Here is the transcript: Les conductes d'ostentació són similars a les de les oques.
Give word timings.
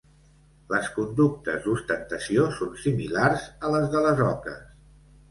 Les 0.69 0.87
conductes 0.93 1.59
d'ostentació 1.65 2.45
són 2.59 2.71
similars 2.85 3.43
a 3.69 3.71
les 3.75 3.85
de 3.97 4.01
les 4.07 4.23
oques. 4.29 4.65